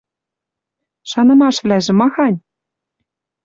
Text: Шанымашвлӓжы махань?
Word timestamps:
Шанымашвлӓжы 1.09 1.93
махань? 1.99 2.37